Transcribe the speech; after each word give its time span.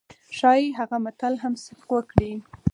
ښايي 0.37 0.67
هغه 0.79 0.97
متل 1.05 1.33
هم 1.43 1.53
صدق 1.63 1.89
وکړي. 1.93 2.31